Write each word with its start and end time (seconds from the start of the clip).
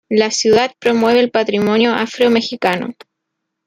La 0.09 0.31
ciudad 0.31 0.73
promueve 0.79 1.19
el 1.19 1.29
patrimonio 1.29 1.93
afro-mexicano. 1.93 2.95